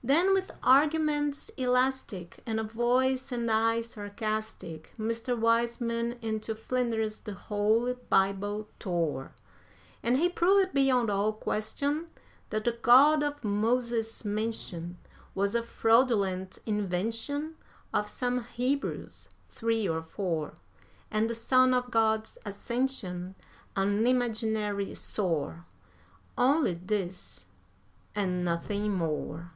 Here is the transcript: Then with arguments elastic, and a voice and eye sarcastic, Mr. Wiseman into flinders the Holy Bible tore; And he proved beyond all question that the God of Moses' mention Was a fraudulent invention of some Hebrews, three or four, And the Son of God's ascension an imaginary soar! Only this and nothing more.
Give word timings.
Then 0.00 0.32
with 0.32 0.52
arguments 0.62 1.50
elastic, 1.58 2.38
and 2.46 2.58
a 2.58 2.62
voice 2.62 3.30
and 3.30 3.50
eye 3.50 3.82
sarcastic, 3.82 4.92
Mr. 4.96 5.36
Wiseman 5.38 6.18
into 6.22 6.54
flinders 6.54 7.20
the 7.20 7.34
Holy 7.34 7.92
Bible 8.08 8.68
tore; 8.78 9.32
And 10.02 10.16
he 10.16 10.30
proved 10.30 10.72
beyond 10.72 11.10
all 11.10 11.34
question 11.34 12.08
that 12.48 12.64
the 12.64 12.72
God 12.80 13.22
of 13.22 13.44
Moses' 13.44 14.24
mention 14.24 14.96
Was 15.34 15.54
a 15.54 15.62
fraudulent 15.62 16.58
invention 16.64 17.56
of 17.92 18.08
some 18.08 18.44
Hebrews, 18.44 19.28
three 19.50 19.86
or 19.86 20.00
four, 20.00 20.54
And 21.10 21.28
the 21.28 21.34
Son 21.34 21.74
of 21.74 21.90
God's 21.90 22.38
ascension 22.46 23.34
an 23.76 24.06
imaginary 24.06 24.94
soar! 24.94 25.66
Only 26.38 26.74
this 26.74 27.44
and 28.14 28.42
nothing 28.42 28.92
more. 28.94 29.50